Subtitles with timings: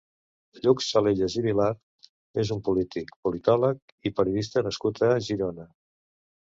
[0.61, 1.67] Lluc Salellas i Vilar
[2.45, 5.73] és un polític, politòleg i periodista nascut a Girona.